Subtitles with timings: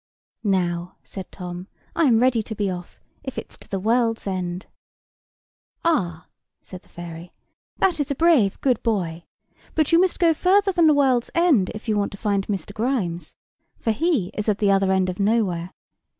[0.41, 3.55] [Picture: Tom about to dive] "NOW," said Tom, "I am ready be off, if it's
[3.59, 4.65] to the world's end."
[5.85, 6.25] "Ah!"
[6.59, 7.33] said the fairy,
[7.77, 9.25] "that is a brave, good boy.
[9.75, 12.73] But you must go farther than the world's end, if you want to find Mr.
[12.73, 13.35] Grimes;
[13.77, 15.69] for he is at the Other end of Nowhere.